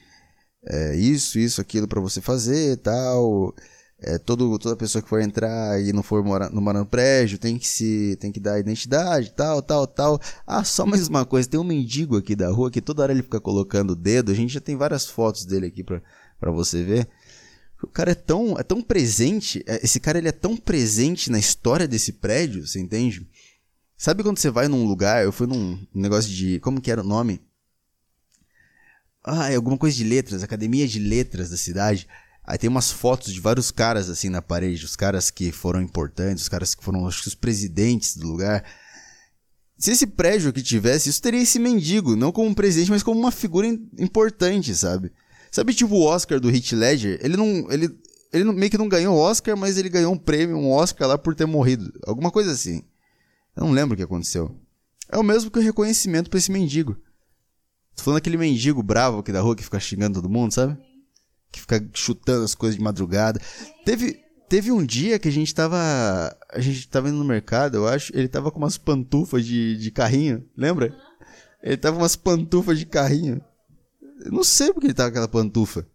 é, 0.66 0.96
isso, 0.96 1.40
isso, 1.40 1.60
aquilo 1.60 1.88
para 1.88 2.00
você 2.00 2.22
fazer 2.22 2.78
tal 2.78 3.54
é, 4.04 4.18
todo, 4.18 4.58
toda 4.60 4.76
pessoa 4.76 5.02
que 5.02 5.10
for 5.10 5.22
entrar 5.22 5.82
e 5.82 5.94
não 5.94 6.04
for 6.04 6.24
morar, 6.24 6.52
morar 6.52 6.80
no 6.80 6.86
prédio 6.86 7.38
tem 7.38 7.58
que 7.58 7.68
se 7.68 8.18
tem 8.20 8.32
que 8.32 8.40
dar 8.40 8.60
identidade, 8.60 9.32
tal, 9.32 9.62
tal, 9.62 9.88
tal. 9.88 10.22
Ah, 10.46 10.64
só 10.64 10.86
mais 10.86 11.08
uma 11.08 11.26
coisa, 11.26 11.50
tem 11.50 11.60
um 11.60 11.64
mendigo 11.64 12.18
aqui 12.18 12.36
da 12.36 12.50
rua 12.50 12.70
que 12.70 12.82
toda 12.82 13.04
hora 13.04 13.12
ele 13.12 13.24
fica 13.24 13.40
colocando 13.40 13.92
o 13.92 13.96
dedo. 13.96 14.32
A 14.32 14.36
gente 14.36 14.54
já 14.54 14.60
tem 14.60 14.76
várias 14.76 15.06
fotos 15.06 15.46
dele 15.46 15.68
aqui 15.68 15.84
para 15.84 16.52
você 16.52 16.84
ver. 16.84 17.08
O 17.82 17.88
cara 17.88 18.12
é 18.12 18.16
tão, 18.16 18.58
é 18.58 18.64
tão 18.64 18.82
presente, 18.82 19.64
é, 19.68 19.84
esse 19.84 20.00
cara 20.00 20.18
ele 20.18 20.30
é 20.30 20.32
tão 20.32 20.56
presente 20.56 21.30
na 21.30 21.40
história 21.40 21.88
desse 21.88 22.14
prédio, 22.14 22.66
você 22.66 22.80
entende? 22.80 23.28
Sabe 23.98 24.24
quando 24.24 24.38
você 24.38 24.50
vai 24.50 24.68
num 24.68 24.86
lugar, 24.86 25.24
eu 25.24 25.32
fui 25.32 25.48
num 25.48 25.80
negócio 25.94 26.32
de, 26.32 26.60
como 26.60 26.82
que 26.82 26.92
era 26.92 27.02
o 27.02 27.06
nome? 27.06 27.42
Ah, 29.24 29.50
é 29.52 29.56
alguma 29.56 29.78
coisa 29.78 29.96
de 29.96 30.04
letras, 30.04 30.44
Academia 30.44 30.86
de 30.86 31.00
Letras 31.00 31.50
da 31.50 31.56
cidade. 31.56 32.08
Aí 32.46 32.58
tem 32.58 32.70
umas 32.70 32.92
fotos 32.92 33.34
de 33.34 33.40
vários 33.40 33.72
caras 33.72 34.10
assim 34.10 34.30
na 34.30 34.42
parede, 34.42 34.84
os 34.84 34.96
caras 34.96 35.32
que 35.32 35.52
foram 35.52 35.82
importantes, 35.82 36.44
os 36.44 36.50
caras 36.50 36.76
que 36.76 36.84
foram, 36.84 37.08
acho 37.08 37.22
que 37.22 37.30
os 37.30 37.36
presidentes 37.36 38.18
do 38.18 38.28
lugar. 38.28 38.64
Se 39.78 39.92
esse 39.92 40.06
prédio 40.06 40.50
aqui 40.50 40.62
tivesse, 40.62 41.10
isso 41.10 41.22
teria 41.22 41.42
esse 41.42 41.58
mendigo, 41.58 42.16
não 42.16 42.32
como 42.32 42.50
um 42.50 42.54
presidente, 42.54 42.92
mas 42.92 43.02
como 43.02 43.20
uma 43.20 43.32
figura 43.32 43.68
importante, 43.98 44.76
sabe? 44.76 45.12
Sabe 45.52 45.74
tipo 45.74 45.96
o 45.96 46.04
Oscar 46.04 46.40
do 46.40 46.50
Heath 46.50 46.74
Ledger? 46.74 47.20
Ele 47.22 47.38
não, 47.38 47.72
ele, 47.72 47.90
ele 48.32 48.44
meio 48.52 48.70
que 48.70 48.78
não 48.78 48.90
ganhou 48.90 49.16
o 49.16 49.20
Oscar, 49.20 49.56
mas 49.56 49.78
ele 49.78 49.90
ganhou 49.90 50.14
um 50.14 50.18
prêmio, 50.18 50.58
um 50.58 50.72
Oscar 50.72 51.08
lá 51.08 51.18
por 51.18 51.36
ter 51.36 51.46
morrido, 51.46 51.94
alguma 52.06 52.30
coisa 52.30 52.52
assim. 52.52 52.84
Eu 53.56 53.64
não 53.66 53.72
lembro 53.72 53.94
o 53.94 53.98
que 53.98 54.04
aconteceu. 54.04 54.60
É 55.10 55.18
o 55.18 55.24
mesmo 55.24 55.52
que 55.52 55.60
o 55.60 55.62
reconhecimento 55.62 56.30
para 56.30 56.40
esse 56.40 56.52
mendigo. 56.52 56.98
Tô 57.96 58.04
falando 58.04 58.18
aquele 58.18 58.38
mendigo 58.38 58.82
bravo 58.82 59.20
aqui 59.20 59.32
da 59.32 59.42
rua 59.42 59.56
que 59.56 59.64
fica 59.64 59.80
xingando 59.80 60.20
todo 60.20 60.30
mundo, 60.30 60.54
sabe? 60.54 60.78
Que 61.54 61.62
fica 61.62 61.88
chutando 61.94 62.44
as 62.44 62.56
coisas 62.56 62.76
de 62.76 62.84
madrugada. 62.84 63.40
Teve, 63.86 64.20
teve 64.50 64.72
um 64.72 64.84
dia 64.84 65.20
que 65.20 65.28
a 65.28 65.32
gente 65.32 65.54
tava. 65.54 65.78
A 66.50 66.60
gente 66.60 66.88
tava 66.90 67.10
indo 67.10 67.18
no 67.20 67.24
mercado, 67.24 67.78
eu 67.78 67.88
acho. 67.88 68.12
Ele 68.16 68.28
tava 68.28 68.52
com 68.52 68.58
umas 68.58 68.78
pantufas 68.78 69.46
de, 69.46 69.78
de 69.78 69.92
carrinho, 69.92 70.44
lembra? 70.58 70.98
Ele 71.62 71.78
tava 71.78 71.96
com 71.96 72.02
umas 72.02 72.16
pantufas 72.16 72.80
de 72.80 72.88
carrinho. 72.88 73.40
Eu 74.26 74.32
não 74.32 74.44
sei 74.44 74.74
porque 74.74 74.88
ele 74.88 74.94
tava 74.96 75.12
com 75.12 75.14
aquela 75.14 75.28
pantufa. 75.28 75.88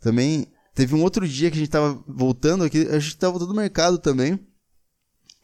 Também 0.00 0.48
teve 0.74 0.94
um 0.94 1.02
outro 1.02 1.26
dia 1.26 1.50
que 1.50 1.56
a 1.56 1.60
gente 1.60 1.70
tava 1.70 2.02
voltando 2.08 2.64
aqui, 2.64 2.88
a 2.88 2.98
gente 2.98 3.16
tava 3.16 3.32
voltando 3.32 3.54
no 3.54 3.60
mercado 3.60 3.98
também. 3.98 4.32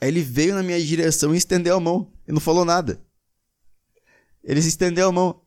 Aí 0.00 0.09
ele 0.09 0.23
veio 0.23 0.54
na 0.54 0.62
minha 0.62 0.80
direção 0.82 1.32
e 1.32 1.38
estendeu 1.38 1.76
a 1.76 1.80
mão. 1.80 2.12
E 2.26 2.32
não 2.32 2.40
falou 2.40 2.64
nada. 2.64 3.00
Ele 4.42 4.61
se 4.61 4.68
estendeu 4.68 5.09
a 5.09 5.12
mão. 5.12 5.42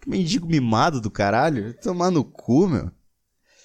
Que 0.00 0.08
mendigo 0.08 0.46
mimado 0.46 1.00
do 1.00 1.10
caralho. 1.10 1.74
Tomar 1.82 2.10
no 2.10 2.24
cu, 2.24 2.68
meu. 2.68 2.90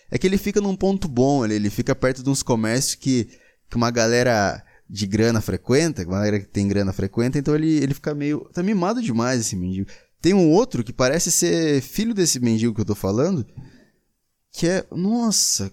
É 0.09 0.17
que 0.17 0.27
ele 0.27 0.37
fica 0.37 0.61
num 0.61 0.75
ponto 0.75 1.07
bom 1.07 1.43
ali, 1.43 1.55
ele 1.55 1.69
fica 1.71 1.95
perto 1.95 2.21
de 2.21 2.29
uns 2.29 2.43
comércios 2.43 2.93
que, 2.93 3.29
que 3.67 3.75
uma 3.75 3.89
galera 3.89 4.63
de 4.87 5.07
grana 5.07 5.41
frequenta, 5.41 6.03
uma 6.03 6.17
galera 6.17 6.39
que 6.39 6.45
tem 6.45 6.67
grana 6.67 6.93
frequenta, 6.93 7.39
então 7.39 7.55
ele, 7.55 7.77
ele 7.77 7.95
fica 7.95 8.13
meio. 8.13 8.47
Tá 8.53 8.61
mimado 8.61 9.01
demais 9.01 9.39
esse 9.39 9.55
mendigo. 9.55 9.89
Tem 10.21 10.33
um 10.33 10.51
outro 10.51 10.83
que 10.83 10.93
parece 10.93 11.31
ser 11.31 11.81
filho 11.81 12.13
desse 12.13 12.39
mendigo 12.39 12.75
que 12.75 12.81
eu 12.81 12.85
tô 12.85 12.93
falando, 12.93 13.45
que 14.51 14.67
é. 14.67 14.85
Nossa! 14.91 15.71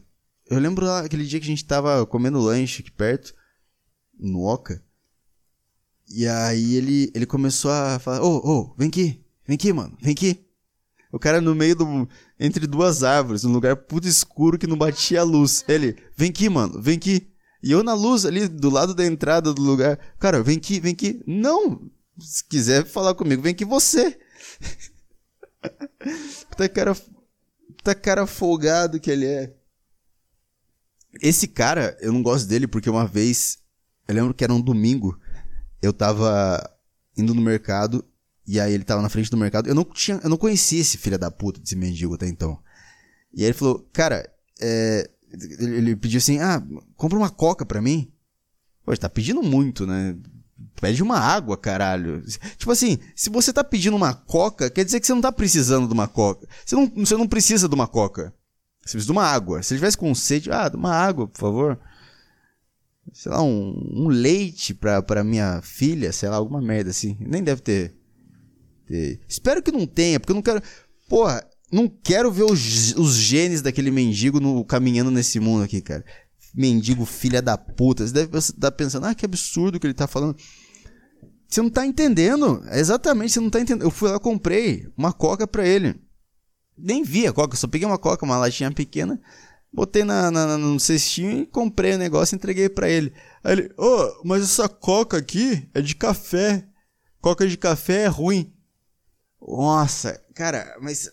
Eu 0.49 0.59
lembro 0.59 0.87
lá 0.87 1.01
aquele 1.01 1.25
dia 1.25 1.39
que 1.39 1.45
a 1.45 1.51
gente 1.51 1.65
tava 1.65 2.05
comendo 2.07 2.41
lanche 2.41 2.81
aqui 2.81 2.91
perto, 2.91 3.35
no 4.19 4.45
Oca. 4.45 4.83
E 6.09 6.27
aí 6.27 6.75
ele, 6.75 7.13
ele 7.15 7.27
começou 7.27 7.71
a 7.71 7.99
falar: 7.99 8.23
Ô, 8.23 8.39
ô, 8.39 8.61
oh, 8.61 8.75
vem 8.77 8.89
aqui, 8.89 9.23
vem 9.47 9.55
aqui, 9.55 9.73
mano, 9.73 9.97
vem 10.01 10.13
aqui. 10.13 10.45
O 11.13 11.19
cara 11.19 11.41
no 11.41 11.55
meio 11.55 11.75
do. 11.75 12.09
Entre 12.39 12.67
duas 12.67 13.03
árvores, 13.03 13.43
num 13.43 13.53
lugar 13.53 13.77
puto 13.77 14.07
escuro 14.07 14.59
que 14.59 14.67
não 14.67 14.77
batia 14.77 15.21
a 15.21 15.25
luz. 15.25 15.65
Ele, 15.67 15.97
vem 16.17 16.31
aqui, 16.31 16.49
mano, 16.49 16.81
vem 16.81 16.97
aqui. 16.97 17.29
E 17.63 17.73
eu 17.73 17.83
na 17.83 17.95
luz 17.95 18.25
ali, 18.25 18.49
do 18.49 18.71
lado 18.71 18.95
da 18.95 19.05
entrada 19.05 19.53
do 19.53 19.61
lugar. 19.61 19.99
Cara, 20.19 20.43
vem 20.43 20.57
aqui, 20.57 20.81
vem 20.81 20.93
aqui. 20.93 21.23
Não! 21.27 21.91
Se 22.19 22.45
quiser 22.45 22.87
falar 22.87 23.15
comigo, 23.15 23.43
vem 23.43 23.53
aqui 23.53 23.65
você. 23.65 24.19
puta 26.49 26.69
cara. 26.71 26.95
Puta 26.95 27.95
cara 27.95 28.27
folgado 28.27 29.01
que 29.01 29.11
ele 29.11 29.27
é. 29.27 29.55
Esse 31.21 31.49
cara, 31.49 31.97
eu 32.01 32.13
não 32.13 32.23
gosto 32.23 32.47
dele 32.47 32.69
porque 32.69 32.89
uma 32.89 33.07
vez. 33.07 33.59
Eu 34.07 34.15
lembro 34.15 34.35
que 34.35 34.45
era 34.45 34.55
um 34.55 34.61
domingo. 34.61 35.19
Eu 35.83 35.93
tava 35.93 36.63
indo 37.17 37.35
no 37.35 37.43
mercado 37.43 38.05
e 38.51 38.59
aí 38.59 38.75
ele 38.75 38.83
tava 38.83 39.01
na 39.01 39.09
frente 39.09 39.31
do 39.31 39.37
mercado. 39.37 39.69
Eu 39.69 39.77
não 39.77 39.85
tinha, 39.85 40.19
eu 40.25 40.29
não 40.29 40.37
conhecia 40.37 40.81
esse 40.81 40.99
filho 40.99 41.17
da 41.17 41.31
puta 41.31 41.61
desse 41.61 41.77
mendigo 41.77 42.15
até 42.15 42.27
então. 42.27 42.59
E 43.33 43.43
aí 43.43 43.47
ele 43.47 43.55
falou, 43.55 43.89
cara, 43.93 44.29
é, 44.61 45.09
ele 45.61 45.95
pediu 45.95 46.19
assim, 46.19 46.41
ah, 46.41 46.61
compra 46.97 47.17
uma 47.17 47.31
coca 47.31 47.65
pra 47.65 47.81
mim. 47.81 48.11
Pô, 48.85 48.97
tá 48.97 49.09
pedindo 49.09 49.41
muito, 49.41 49.87
né? 49.87 50.17
Pede 50.81 51.01
uma 51.01 51.17
água, 51.17 51.57
caralho. 51.57 52.25
Tipo 52.59 52.73
assim, 52.73 52.99
se 53.15 53.31
você 53.31 53.53
tá 53.53 53.63
pedindo 53.63 53.95
uma 53.95 54.15
coca, 54.15 54.69
quer 54.69 54.85
dizer 54.85 54.99
que 54.99 55.07
você 55.07 55.15
não 55.15 55.21
tá 55.21 55.31
precisando 55.31 55.87
de 55.87 55.95
uma 55.95 56.09
coca. 56.09 56.49
Você 56.67 56.75
não, 56.75 56.89
você 56.89 57.17
não 57.17 57.29
precisa 57.29 57.69
de 57.69 57.75
uma 57.77 57.87
coca. 57.87 58.35
Você 58.81 58.95
precisa 58.95 59.07
de 59.07 59.13
uma 59.13 59.27
água. 59.27 59.63
Se 59.63 59.75
ele 59.75 59.79
tivesse 59.79 59.97
com 59.97 60.13
sede, 60.13 60.51
ah, 60.51 60.69
uma 60.75 60.93
água, 60.93 61.29
por 61.29 61.39
favor. 61.39 61.79
Sei 63.13 63.31
lá, 63.31 63.41
um, 63.45 63.81
um 63.95 64.09
leite 64.09 64.75
pra, 64.75 65.01
pra 65.01 65.23
minha 65.23 65.63
filha, 65.63 66.13
sei 66.13 66.29
lá, 66.29 66.35
alguma 66.35 66.61
merda 66.61 66.91
assim. 66.91 67.17
Nem 67.21 67.45
deve 67.45 67.63
ter 67.63 68.00
ter. 68.91 69.21
Espero 69.29 69.63
que 69.63 69.71
não 69.71 69.87
tenha, 69.87 70.19
porque 70.19 70.33
eu 70.33 70.35
não 70.35 70.43
quero. 70.43 70.61
Porra, 71.09 71.47
não 71.73 71.89
quero 71.89 72.33
ver 72.33 72.43
os, 72.43 72.95
os 72.97 73.15
genes 73.15 73.63
daquele 73.63 73.91
mendigo 73.91 74.41
no, 74.41 74.65
caminhando 74.65 75.11
nesse 75.11 75.39
mundo 75.39 75.63
aqui, 75.63 75.81
cara. 75.81 76.05
Mendigo 76.53 77.05
filha 77.05 77.41
da 77.41 77.57
puta. 77.57 78.07
Você 78.07 78.13
deve 78.13 78.37
estar 78.37 78.73
pensando, 78.73 79.07
ah, 79.07 79.15
que 79.15 79.25
absurdo 79.25 79.79
que 79.79 79.87
ele 79.87 79.95
tá 79.95 80.09
falando. 80.09 80.37
Você 81.49 81.63
não 81.63 81.71
tá 81.71 81.87
entendendo. 81.87 82.63
Exatamente, 82.73 83.33
você 83.33 83.41
não 83.41 83.51
tá 83.51 83.61
entendendo. 83.61 83.85
Eu 83.85 83.91
fui 83.91 84.11
lá, 84.11 84.19
comprei 84.19 84.89
uma 84.97 85.13
coca 85.13 85.47
pra 85.47 85.67
ele. 85.67 85.95
Nem 86.77 87.05
vi 87.05 87.27
a 87.27 87.33
coca, 87.33 87.57
só 87.57 87.69
peguei 87.69 87.87
uma 87.87 87.99
coca, 87.99 88.25
uma 88.25 88.39
latinha 88.39 88.73
pequena, 88.73 89.21
botei 89.71 90.03
na, 90.03 90.31
na, 90.31 90.57
no 90.57 90.81
cestinho 90.81 91.43
e 91.43 91.47
comprei 91.47 91.93
o 91.93 91.99
negócio 91.99 92.35
e 92.35 92.37
entreguei 92.37 92.71
pra 92.71 92.89
ele. 92.89 93.13
Aí 93.45 93.53
ele, 93.53 93.71
ô, 93.77 93.85
oh, 93.85 94.23
mas 94.25 94.43
essa 94.43 94.67
coca 94.67 95.19
aqui 95.19 95.69
é 95.75 95.83
de 95.83 95.95
café. 95.95 96.67
Coca 97.21 97.47
de 97.47 97.59
café 97.59 98.05
é 98.05 98.07
ruim. 98.07 98.51
Nossa, 99.41 100.23
cara, 100.35 100.77
mas. 100.81 101.11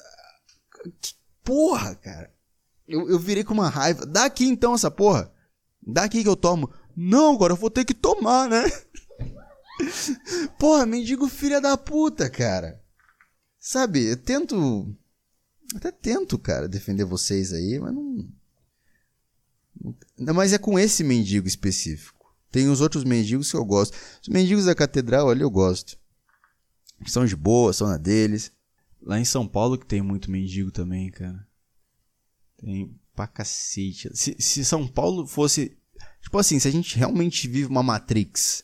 Que 1.02 1.14
porra, 1.44 1.96
cara. 1.96 2.34
Eu, 2.88 3.10
eu 3.10 3.20
virei 3.20 3.44
com 3.44 3.54
uma 3.54 3.70
raiva. 3.70 4.06
Dá 4.06 4.26
aqui 4.26 4.46
então 4.46 4.74
essa 4.74 4.92
porra. 4.92 5.32
Dá 5.82 6.04
aqui 6.04 6.24
que 6.24 6.30
eu 6.30 6.36
tomo. 6.36 6.72
Não, 6.96 7.34
agora 7.34 7.54
eu 7.54 7.58
vou 7.58 7.70
ter 7.70 7.86
que 7.86 7.94
tomar, 7.94 8.50
né? 8.50 8.64
porra, 10.60 10.86
mendigo 10.86 11.28
filha 11.28 11.62
da 11.62 11.78
puta, 11.78 12.30
cara. 12.30 12.82
Sabe, 13.60 14.12
eu 14.12 14.18
tento. 14.18 14.96
Até 15.76 15.92
tento, 15.92 16.40
cara, 16.40 16.68
defender 16.68 17.04
vocês 17.04 17.52
aí, 17.52 17.80
mas 17.80 17.94
não. 17.94 18.30
Mas 20.34 20.54
é 20.54 20.58
com 20.58 20.80
esse 20.80 21.04
mendigo 21.04 21.48
específico. 21.48 22.34
Tem 22.50 22.70
os 22.70 22.82
outros 22.82 23.04
mendigos 23.04 23.52
que 23.52 23.58
eu 23.58 23.66
gosto. 23.66 23.96
Os 24.22 24.30
mendigos 24.30 24.66
da 24.66 24.74
catedral 24.74 25.30
ali 25.30 25.42
eu 25.42 25.52
gosto 25.52 25.98
são 27.06 27.26
de 27.26 27.36
boa, 27.36 27.74
são 27.74 27.88
na 27.88 27.98
deles. 27.98 28.52
Lá 29.02 29.20
em 29.20 29.26
São 29.26 29.48
Paulo 29.48 29.78
que 29.78 29.86
tem 29.86 30.02
muito 30.02 30.32
mendigo 30.32 30.72
também, 30.72 31.10
cara. 31.12 31.48
Tem 32.58 32.94
pra 33.16 33.28
cacete. 33.28 34.10
Se, 34.14 34.36
se 34.40 34.66
São 34.66 34.88
Paulo 34.88 35.28
fosse. 35.28 35.78
Tipo 36.22 36.38
assim, 36.38 36.60
se 36.60 36.68
a 36.68 36.72
gente 36.72 36.98
realmente 36.98 37.48
vive 37.48 37.68
uma 37.68 37.84
Matrix. 37.84 38.64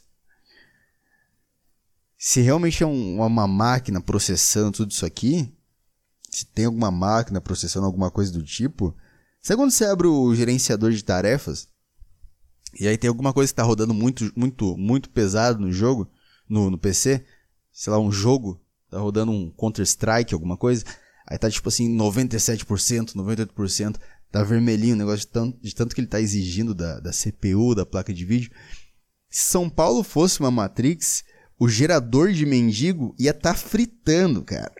Se 2.17 2.41
realmente 2.41 2.83
é 2.83 2.85
um, 2.85 3.21
uma 3.21 3.47
máquina 3.47 4.01
processando 4.01 4.71
tudo 4.71 4.91
isso 4.91 5.05
aqui. 5.05 5.53
Se 6.29 6.45
tem 6.45 6.65
alguma 6.65 6.89
máquina 6.89 7.39
processando 7.39 7.85
alguma 7.85 8.09
coisa 8.09 8.31
do 8.31 8.43
tipo. 8.43 8.95
Sabe 9.41 9.57
quando 9.57 9.71
você 9.71 9.85
abre 9.85 10.07
o 10.07 10.33
gerenciador 10.33 10.91
de 10.91 11.03
tarefas? 11.03 11.67
E 12.79 12.87
aí 12.87 12.97
tem 12.97 13.07
alguma 13.07 13.33
coisa 13.33 13.49
que 13.49 13.53
está 13.53 13.63
rodando 13.63 13.93
muito, 13.93 14.31
muito, 14.35 14.75
muito 14.77 15.09
pesado 15.09 15.59
no 15.59 15.71
jogo, 15.71 16.09
no, 16.49 16.71
no 16.71 16.77
PC 16.77 17.23
sei 17.73 17.91
lá, 17.91 17.99
um 17.99 18.11
jogo, 18.11 18.61
tá 18.89 18.99
rodando 18.99 19.31
um 19.31 19.49
Counter-Strike, 19.49 20.33
alguma 20.33 20.55
coisa, 20.55 20.85
aí 21.27 21.37
tá 21.37 21.49
tipo 21.49 21.67
assim, 21.67 21.89
97%, 21.97 23.15
98%, 23.15 23.99
tá 24.31 24.43
vermelhinho 24.43 24.93
o 24.93 24.97
negócio 24.97 25.21
de 25.21 25.27
tanto, 25.27 25.59
de 25.59 25.75
tanto 25.75 25.95
que 25.95 26.01
ele 26.01 26.07
tá 26.07 26.21
exigindo 26.21 26.75
da, 26.75 26.99
da 26.99 27.11
CPU, 27.11 27.73
da 27.73 27.85
placa 27.85 28.13
de 28.13 28.23
vídeo. 28.23 28.51
Se 29.29 29.41
São 29.41 29.69
Paulo 29.69 30.03
fosse 30.03 30.39
uma 30.39 30.51
Matrix, 30.51 31.23
o 31.59 31.67
gerador 31.67 32.31
de 32.31 32.45
mendigo 32.45 33.15
ia 33.17 33.33
tá 33.33 33.55
fritando, 33.55 34.43
cara. 34.43 34.75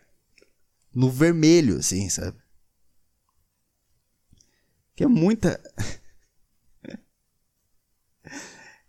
No 0.94 1.10
vermelho, 1.10 1.78
assim, 1.78 2.08
sabe? 2.10 2.38
Que 4.96 5.04
é 5.04 5.08
muita. 5.08 5.60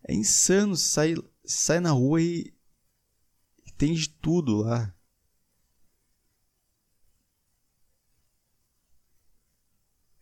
é 0.07 0.15
insano. 0.15 0.77
Sai, 0.77 1.15
sai 1.47 1.81
na 1.81 1.93
rua 1.93 2.21
e 2.21 2.53
tem 3.77 3.95
de 3.95 4.09
tudo 4.09 4.57
lá. 4.57 4.95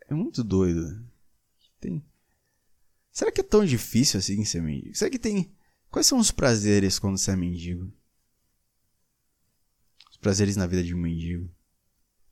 É 0.09 0.14
muito 0.14 0.44
doido. 0.44 1.06
Tem. 1.80 2.04
Será 3.11 3.32
que 3.32 3.40
é 3.40 3.44
tão 3.44 3.64
difícil 3.64 4.18
assim 4.18 4.44
ser 4.44 4.62
mendigo? 4.62 4.94
Será 4.94 5.11
que 5.11 5.18
tem. 5.18 5.54
Quais 5.90 6.06
são 6.06 6.18
os 6.18 6.30
prazeres 6.30 6.99
quando 6.99 7.18
você 7.18 7.30
é 7.30 7.37
mendigo? 7.37 7.92
Os 10.11 10.16
prazeres 10.16 10.56
na 10.56 10.66
vida 10.66 10.82
de 10.82 10.94
um 10.94 10.99
mendigo. 10.99 11.50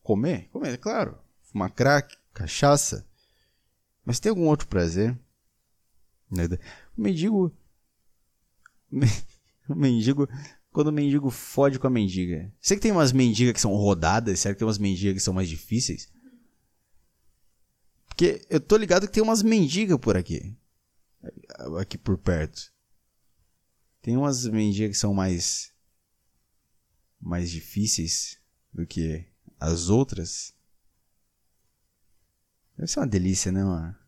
Comer? 0.02 0.48
Comer, 0.48 0.74
é 0.74 0.76
claro. 0.76 1.18
Fumar 1.42 1.72
crack, 1.72 2.16
cachaça. 2.32 3.06
Mas 4.04 4.18
tem 4.18 4.30
algum 4.30 4.46
outro 4.46 4.66
prazer? 4.68 5.18
O 6.30 7.00
mendigo. 7.00 7.54
O 9.68 9.74
mendigo 9.76 10.28
quando 10.72 10.88
o 10.88 10.92
mendigo 10.92 11.30
fode 11.30 11.78
com 11.78 11.86
a 11.86 11.90
mendiga. 11.90 12.52
Sei 12.60 12.76
que 12.76 12.82
tem 12.82 12.92
umas 12.92 13.12
mendigas 13.12 13.54
que 13.54 13.60
são 13.60 13.74
rodadas, 13.74 14.38
será 14.38 14.54
que 14.54 14.58
tem 14.58 14.66
umas 14.66 14.78
mendigas 14.78 15.14
que 15.14 15.20
são 15.20 15.34
mais 15.34 15.48
difíceis? 15.48 16.08
Porque 18.06 18.44
eu 18.48 18.60
tô 18.60 18.76
ligado 18.76 19.06
que 19.06 19.12
tem 19.12 19.22
umas 19.22 19.42
mendigas 19.42 19.98
por 19.98 20.16
aqui. 20.16 20.56
Aqui 21.78 21.98
por 21.98 22.16
perto. 22.18 22.72
Tem 24.00 24.16
umas 24.16 24.46
mendigas 24.46 24.92
que 24.96 25.00
são 25.00 25.12
mais. 25.12 25.72
mais 27.20 27.50
difíceis 27.50 28.38
do 28.72 28.86
que 28.86 29.26
as 29.58 29.88
outras. 29.88 30.54
Deve 32.76 32.90
ser 32.90 33.00
uma 33.00 33.06
delícia, 33.06 33.52
né? 33.52 33.64
Uma, 33.64 33.98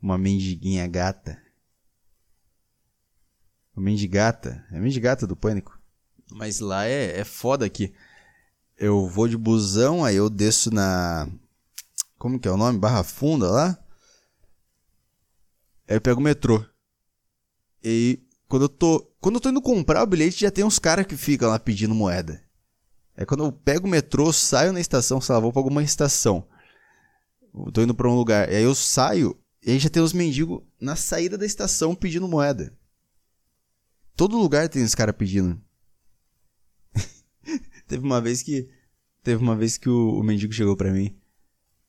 uma 0.00 0.18
mendiguinha 0.18 0.86
gata. 0.86 1.43
O 3.76 3.80
Mendigata. 3.80 4.64
É 4.70 4.78
Mendigata 4.78 5.26
do 5.26 5.36
Pânico. 5.36 5.78
Mas 6.30 6.60
lá 6.60 6.86
é, 6.86 7.18
é 7.18 7.24
foda 7.24 7.68
que 7.68 7.92
eu 8.76 9.08
vou 9.08 9.28
de 9.28 9.36
busão, 9.36 10.04
aí 10.04 10.16
eu 10.16 10.28
desço 10.28 10.70
na. 10.72 11.28
Como 12.18 12.38
que 12.38 12.48
é 12.48 12.50
o 12.50 12.56
nome? 12.56 12.78
Barra 12.78 13.04
Funda 13.04 13.50
lá. 13.50 13.78
Aí 15.88 15.96
eu 15.96 16.00
pego 16.00 16.20
o 16.20 16.24
metrô. 16.24 16.64
E 17.82 18.20
quando 18.48 18.62
eu 18.62 18.68
tô. 18.68 19.00
Quando 19.20 19.36
eu 19.36 19.40
tô 19.40 19.48
indo 19.48 19.62
comprar 19.62 20.02
o 20.02 20.06
bilhete, 20.06 20.40
já 20.40 20.50
tem 20.50 20.64
uns 20.64 20.78
caras 20.78 21.06
que 21.06 21.16
ficam 21.16 21.48
lá 21.48 21.58
pedindo 21.58 21.94
moeda. 21.94 22.42
É 23.16 23.24
quando 23.24 23.44
eu 23.44 23.52
pego 23.52 23.86
o 23.86 23.90
metrô, 23.90 24.32
saio 24.32 24.72
na 24.72 24.80
estação, 24.80 25.20
sei 25.20 25.34
lá, 25.34 25.40
vou 25.40 25.52
pra 25.52 25.60
alguma 25.60 25.82
estação. 25.82 26.46
Eu 27.54 27.70
tô 27.70 27.82
indo 27.82 27.94
pra 27.94 28.08
um 28.08 28.16
lugar. 28.16 28.50
E 28.50 28.56
aí 28.56 28.62
eu 28.62 28.74
saio, 28.74 29.38
e 29.64 29.70
aí 29.70 29.78
já 29.78 29.88
tem 29.88 30.02
os 30.02 30.12
mendigos 30.12 30.62
na 30.80 30.96
saída 30.96 31.38
da 31.38 31.46
estação 31.46 31.94
pedindo 31.94 32.26
moeda. 32.26 32.76
Todo 34.16 34.38
lugar 34.38 34.68
tem 34.68 34.84
os 34.84 34.94
caras 34.94 35.14
pedindo. 35.16 35.60
teve 37.86 38.04
uma 38.04 38.20
vez 38.20 38.42
que. 38.42 38.68
Teve 39.22 39.42
uma 39.42 39.56
vez 39.56 39.78
que 39.78 39.88
o, 39.88 40.18
o 40.18 40.22
mendigo 40.22 40.52
chegou 40.52 40.76
pra 40.76 40.92
mim. 40.92 41.16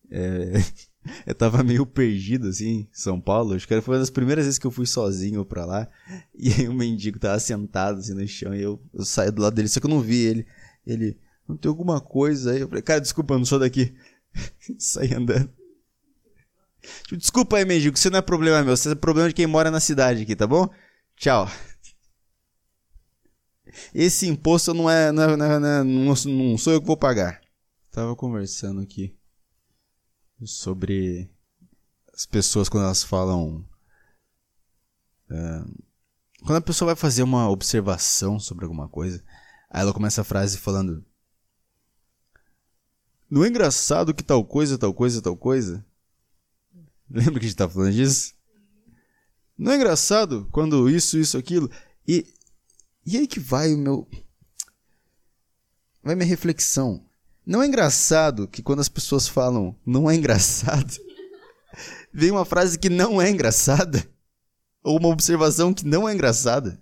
É, 0.10 0.54
eu 1.28 1.36
tava 1.36 1.64
meio 1.64 1.86
perdido, 1.86 2.48
assim, 2.48 2.82
em 2.82 2.90
São 2.92 3.20
Paulo. 3.20 3.54
Acho 3.54 3.68
que 3.68 3.82
foi 3.82 3.96
uma 3.96 4.00
das 4.00 4.10
primeiras 4.10 4.46
vezes 4.46 4.58
que 4.58 4.66
eu 4.66 4.72
fui 4.72 4.86
sozinho 4.86 5.46
pra 5.46 5.66
lá. 5.66 5.88
E 6.38 6.52
aí 6.52 6.68
o 6.68 6.74
mendigo 6.74 7.20
tava 7.20 7.40
sentado 7.40 8.00
assim 8.00 8.14
no 8.14 8.28
chão 8.28 8.54
e 8.54 8.62
eu, 8.62 8.82
eu 8.94 9.06
saí 9.06 9.32
do 9.32 9.42
lado 9.42 9.56
dele, 9.56 9.70
só 9.70 9.80
que 9.80 9.86
eu 9.86 9.90
não 9.90 10.02
vi 10.02 10.18
ele. 10.18 10.48
Ele, 10.86 11.18
não 11.48 11.56
tem 11.56 11.70
alguma 11.70 12.02
coisa 12.02 12.52
aí? 12.52 12.62
Eu 12.62 12.68
falei, 12.68 12.82
cara, 12.84 13.00
desculpa, 13.00 13.34
eu 13.34 13.38
não 13.40 13.46
sou 13.46 13.60
daqui. 13.60 13.96
Saí 14.78 15.14
andando. 15.14 15.50
Tipo, 17.04 17.18
desculpa 17.18 17.58
aí, 17.58 17.66
mendigo, 17.66 17.98
isso 17.98 18.10
não 18.10 18.20
é 18.20 18.22
problema 18.22 18.64
meu, 18.64 18.74
isso 18.74 18.90
é 18.90 18.96
problema 18.96 19.30
de 19.30 19.36
quem 19.36 19.48
mora 19.48 19.72
na 19.72 19.80
cidade 19.80 20.22
aqui, 20.22 20.36
tá 20.36 20.46
bom? 20.46 20.70
Tchau. 21.18 21.50
Esse 23.94 24.28
imposto 24.28 24.74
não 24.74 24.90
é, 24.90 25.12
não, 25.12 25.24
é, 25.24 25.38
não, 25.38 25.46
é, 25.46 25.80
é, 25.80 25.84
não 25.84 26.58
sou 26.58 26.74
eu 26.74 26.82
que 26.82 26.88
vou 26.88 26.98
pagar. 26.98 27.42
Tava 27.92 28.16
conversando 28.16 28.82
aqui 28.82 29.18
sobre 30.44 31.30
as 32.14 32.26
pessoas 32.26 32.70
quando 32.70 32.84
elas 32.84 33.04
falam. 33.04 33.66
Uh, 35.30 35.84
quando 36.46 36.58
a 36.58 36.62
pessoa 36.62 36.88
vai 36.88 36.96
fazer 36.96 37.24
uma 37.24 37.50
observação 37.50 38.40
sobre 38.40 38.66
alguma 38.66 38.88
coisa, 38.88 39.24
aí 39.70 39.82
ela 39.82 39.94
começa 39.94 40.22
a 40.22 40.26
frase 40.26 40.58
falando: 40.58 41.06
Não 43.30 43.44
é 43.44 43.48
engraçado 43.48 44.14
que 44.14 44.24
tal 44.24 44.44
coisa, 44.46 44.78
tal 44.78 44.94
coisa, 44.94 45.22
tal 45.22 45.38
coisa? 45.38 45.86
Lembra 47.10 47.40
que 47.40 47.46
a 47.46 47.50
gente 47.50 47.58
tá 47.58 47.70
falando 47.70 47.94
disso? 47.94 48.34
Não 49.58 49.72
é 49.72 49.76
engraçado 49.76 50.48
quando 50.52 50.90
isso, 50.90 51.18
isso, 51.18 51.38
aquilo? 51.38 51.70
E, 52.08 52.28
e 53.06 53.18
aí 53.18 53.28
que 53.28 53.40
vai 53.40 53.74
o 53.74 53.78
meu. 53.78 54.08
Vai 56.02 56.16
minha 56.16 56.28
reflexão. 56.28 57.06
Não 57.46 57.62
é 57.62 57.68
engraçado 57.68 58.48
que 58.48 58.64
quando 58.64 58.80
as 58.80 58.90
pessoas 58.90 59.28
falam 59.28 59.76
não 59.86 60.10
é 60.10 60.16
engraçado, 60.16 60.94
vem 62.12 62.32
uma 62.32 62.46
frase 62.46 62.80
que 62.80 62.90
não 62.90 63.22
é 63.22 63.30
engraçada? 63.30 64.04
Ou 64.84 65.00
uma 65.00 65.10
observação 65.10 65.74
que 65.74 65.86
não 65.86 66.10
é 66.10 66.14
engraçada? 66.14 66.82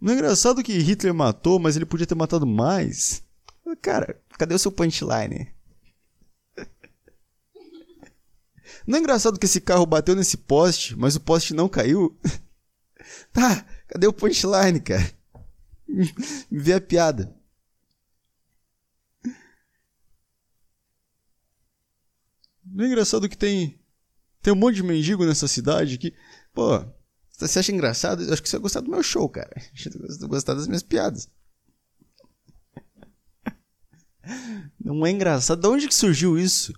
Não 0.00 0.12
é 0.12 0.16
engraçado 0.16 0.62
que 0.62 0.76
Hitler 0.78 1.14
matou, 1.14 1.58
mas 1.58 1.76
ele 1.76 1.86
podia 1.86 2.06
ter 2.06 2.14
matado 2.14 2.46
mais? 2.46 3.22
Cara, 3.80 4.20
cadê 4.36 4.54
o 4.54 4.58
seu 4.58 4.70
punchline? 4.70 5.53
Não 8.86 8.98
é 8.98 9.00
engraçado 9.00 9.38
que 9.38 9.46
esse 9.46 9.60
carro 9.60 9.86
bateu 9.86 10.14
nesse 10.14 10.36
poste, 10.36 10.96
mas 10.96 11.16
o 11.16 11.20
poste 11.20 11.54
não 11.54 11.68
caiu? 11.68 12.18
Tá, 13.34 13.66
cadê 13.86 14.06
o 14.06 14.12
punchline, 14.14 14.80
cara? 14.80 15.12
Vê 16.50 16.72
a 16.72 16.80
piada. 16.80 17.36
Não 22.64 22.84
é 22.84 22.88
engraçado 22.88 23.28
que 23.28 23.36
tem 23.36 23.78
tem 24.44 24.52
um 24.52 24.56
monte 24.56 24.76
de 24.76 24.82
mendigo 24.82 25.24
nessa 25.24 25.48
cidade 25.48 25.96
que, 25.96 26.14
pô, 26.52 26.84
você 27.30 27.58
acha 27.58 27.72
engraçado? 27.72 28.22
Eu 28.22 28.32
acho 28.32 28.42
que 28.42 28.48
você 28.48 28.56
vai 28.56 28.62
gostar 28.62 28.80
do 28.80 28.90
meu 28.90 29.02
show, 29.02 29.28
cara. 29.28 29.50
Você 29.74 29.90
vai 30.18 30.28
gostar 30.28 30.54
das 30.54 30.66
minhas 30.66 30.82
piadas. 30.82 31.28
Não 34.78 35.04
é 35.04 35.10
engraçado. 35.10 35.60
De 35.60 35.66
onde 35.66 35.88
que 35.88 35.94
surgiu 35.94 36.38
isso? 36.38 36.72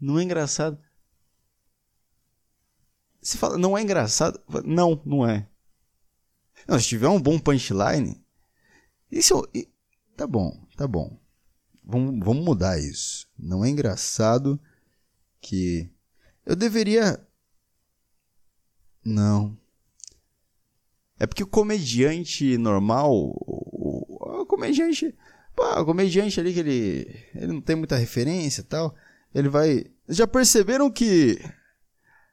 Não 0.00 0.18
é 0.18 0.22
engraçado. 0.22 0.78
Você 3.20 3.36
fala, 3.38 3.58
não 3.58 3.76
é 3.76 3.82
engraçado? 3.82 4.40
Não, 4.64 5.00
não 5.04 5.28
é. 5.28 5.48
Não, 6.66 6.78
se 6.78 6.86
tiver 6.86 7.08
um 7.08 7.20
bom 7.20 7.38
punchline. 7.38 8.24
Isso. 9.10 9.46
Tá 10.16 10.26
bom, 10.26 10.64
tá 10.76 10.86
bom. 10.86 11.18
Vamos, 11.84 12.24
vamos 12.24 12.44
mudar 12.44 12.78
isso. 12.78 13.28
Não 13.38 13.64
é 13.64 13.68
engraçado 13.68 14.60
que. 15.40 15.90
Eu 16.44 16.56
deveria. 16.56 17.24
Não. 19.04 19.56
É 21.18 21.26
porque 21.26 21.42
o 21.42 21.48
comediante 21.48 22.56
normal. 22.58 23.12
O, 23.12 24.40
o 24.42 24.46
comediante. 24.46 25.14
Pô, 25.54 25.64
o 25.80 25.84
comediante 25.84 26.40
ali 26.40 26.52
que 26.52 26.60
ele. 26.60 27.28
Ele 27.34 27.52
não 27.52 27.60
tem 27.60 27.76
muita 27.76 27.96
referência 27.96 28.60
e 28.60 28.64
tal. 28.64 28.94
Ele 29.36 29.50
vai. 29.50 29.84
Já 30.08 30.26
perceberam 30.26 30.90
que. 30.90 31.38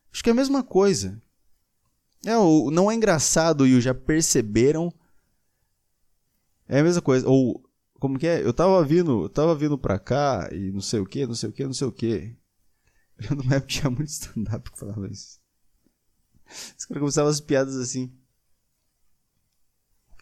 Acho 0.09 0.23
que 0.23 0.29
é 0.29 0.31
a 0.31 0.35
mesma 0.35 0.63
coisa. 0.63 1.21
É, 2.25 2.37
o 2.37 2.71
não 2.71 2.89
é 2.89 2.95
engraçado 2.95 3.67
e 3.67 3.75
o 3.75 3.81
já 3.81 3.93
perceberam. 3.93 4.89
É 6.65 6.79
a 6.79 6.83
mesma 6.83 7.01
coisa. 7.01 7.27
Ou. 7.27 7.61
Como 7.99 8.17
que 8.17 8.25
é? 8.25 8.41
Eu 8.41 8.53
tava 8.53 8.81
vindo, 8.85 9.23
eu 9.23 9.29
tava 9.29 9.53
vindo 9.53 9.77
pra 9.77 9.99
cá 9.99 10.47
e 10.53 10.71
não 10.71 10.79
sei 10.79 11.01
o 11.01 11.05
que, 11.05 11.25
não 11.25 11.35
sei 11.35 11.49
o 11.49 11.51
que, 11.51 11.65
não 11.65 11.73
sei 11.73 11.87
o 11.87 11.91
que. 11.91 12.37
Eu 13.19 13.37
época 13.53 13.67
tinha 13.67 13.89
muito 13.89 14.09
stand-up 14.09 14.71
que 14.71 14.79
falava 14.79 15.07
isso. 15.07 15.39
Os 16.77 16.85
caras 16.85 17.01
começavam 17.01 17.29
as 17.29 17.41
piadas 17.41 17.75
assim. 17.75 18.13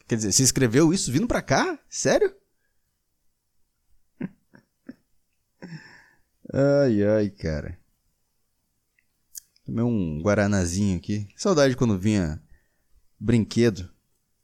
Quer 0.07 0.15
dizer, 0.15 0.31
você 0.31 0.43
escreveu 0.43 0.91
isso 0.91 1.11
vindo 1.11 1.27
pra 1.27 1.43
cá? 1.43 1.79
Sério? 1.87 2.35
Ai, 6.53 7.01
ai, 7.01 7.29
cara. 7.29 7.79
Tomei 9.63 9.85
um 9.85 10.21
guaranazinho 10.21 10.97
aqui. 10.97 11.25
Saudade 11.37 11.77
quando 11.77 11.97
vinha 11.97 12.43
brinquedo 13.17 13.89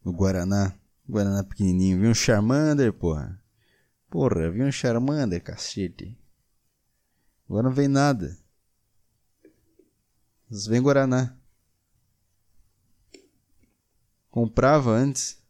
no 0.05 0.13
Guaraná. 0.13 0.73
Guaraná 1.05 1.43
pequenininho. 1.43 1.97
Vinha 1.97 2.11
um 2.11 2.15
Charmander, 2.15 2.93
porra. 2.93 3.43
Porra, 4.09 4.49
vinha 4.49 4.67
um 4.67 4.71
Charmander, 4.71 5.43
cacete. 5.43 6.17
Agora 7.49 7.63
não 7.63 7.75
vem 7.75 7.89
nada. 7.89 8.37
Mas 10.49 10.65
vem 10.65 10.81
Guaraná. 10.81 11.35
Comprava 14.31 14.91
antes. 14.91 15.43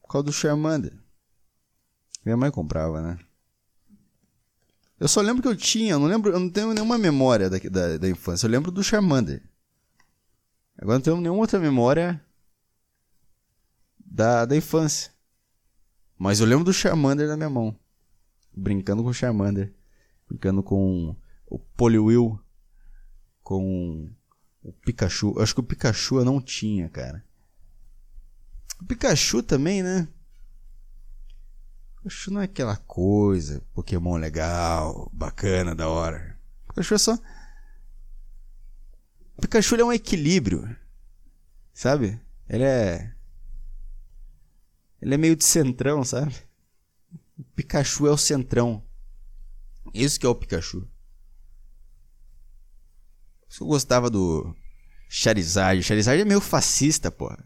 Por 0.00 0.08
causa 0.08 0.24
do 0.24 0.32
Charmander. 0.32 0.98
Minha 2.24 2.36
mãe 2.36 2.50
comprava, 2.50 3.02
né? 3.02 3.27
Eu 5.00 5.06
só 5.06 5.20
lembro 5.20 5.42
que 5.42 5.48
eu 5.48 5.56
tinha, 5.56 5.92
eu 5.92 5.98
não 5.98 6.06
lembro, 6.06 6.32
eu 6.32 6.40
não 6.40 6.50
tenho 6.50 6.74
nenhuma 6.74 6.98
memória 6.98 7.48
da, 7.48 7.58
da, 7.58 7.98
da 7.98 8.08
infância. 8.08 8.46
Eu 8.46 8.50
lembro 8.50 8.70
do 8.70 8.82
Charmander. 8.82 9.42
Agora 10.76 10.98
não 10.98 11.02
tenho 11.02 11.20
nenhuma 11.20 11.40
outra 11.40 11.58
memória 11.58 12.20
da, 13.98 14.44
da 14.44 14.56
infância. 14.56 15.12
Mas 16.18 16.40
eu 16.40 16.46
lembro 16.46 16.64
do 16.64 16.72
Charmander 16.72 17.28
na 17.28 17.36
minha 17.36 17.50
mão. 17.50 17.78
Brincando 18.52 19.02
com 19.04 19.10
o 19.10 19.14
Charmander. 19.14 19.72
Brincando 20.28 20.62
com 20.62 21.16
o 21.46 21.58
Poliwhirl. 21.58 22.36
Com 23.42 24.10
o 24.62 24.72
Pikachu. 24.72 25.34
Eu 25.36 25.42
acho 25.42 25.54
que 25.54 25.60
o 25.60 25.64
Pikachu 25.64 26.18
eu 26.18 26.24
não 26.24 26.40
tinha, 26.40 26.88
cara. 26.88 27.24
O 28.80 28.84
Pikachu 28.84 29.42
também, 29.42 29.82
né? 29.82 30.08
Pikachu 32.08 32.30
não 32.30 32.40
é 32.40 32.44
aquela 32.44 32.76
coisa, 32.76 33.62
Pokémon 33.74 34.16
legal, 34.16 35.10
bacana, 35.12 35.74
da 35.74 35.88
hora. 35.88 36.38
Pikachu 36.68 36.94
é 36.94 36.98
só. 36.98 37.18
Pikachu 39.38 39.76
é 39.76 39.84
um 39.84 39.92
equilíbrio. 39.92 40.74
Sabe? 41.74 42.18
Ele 42.48 42.64
é. 42.64 43.12
Ele 45.02 45.14
é 45.14 45.18
meio 45.18 45.36
de 45.36 45.44
centrão, 45.44 46.02
sabe? 46.02 46.34
O 47.38 47.44
Pikachu 47.54 48.06
é 48.06 48.10
o 48.10 48.16
centrão. 48.16 48.82
Isso 49.92 50.18
que 50.18 50.24
é 50.24 50.28
o 50.30 50.34
Pikachu. 50.34 50.88
Isso 53.48 53.64
eu 53.64 53.66
gostava 53.66 54.08
do 54.08 54.56
Charizard. 55.10 55.82
Charizard 55.82 56.22
é 56.22 56.24
meio 56.24 56.40
fascista, 56.40 57.10
porra. 57.10 57.38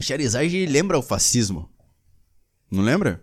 Charizard 0.00 0.66
lembra 0.66 0.98
o 0.98 1.02
fascismo. 1.02 1.70
Não 2.70 2.82
lembra? 2.82 3.22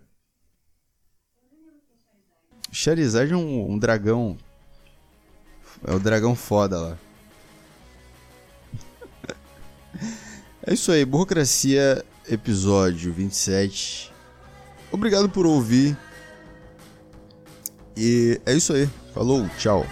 Charizard 2.70 3.32
é 3.32 3.36
um, 3.36 3.72
um 3.72 3.78
dragão. 3.78 4.38
É 5.84 5.92
o 5.92 5.98
dragão 5.98 6.34
foda 6.34 6.78
lá. 6.80 6.98
é 10.66 10.72
isso 10.72 10.90
aí, 10.90 11.04
Burocracia, 11.04 12.04
episódio 12.28 13.12
27. 13.12 14.12
Obrigado 14.90 15.28
por 15.28 15.44
ouvir. 15.44 15.96
E 17.96 18.40
é 18.46 18.54
isso 18.54 18.72
aí. 18.72 18.88
Falou, 19.12 19.46
tchau. 19.58 19.86